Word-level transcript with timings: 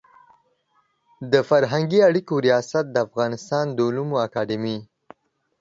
د 1.31 1.33
فرهنګي 1.49 1.99
اړیکو 2.09 2.33
ریاست 2.45 2.85
د 2.91 2.95
افغانستان 3.07 3.65
د 3.71 3.77
علومو 3.87 4.15
اکاډمي 4.27 4.77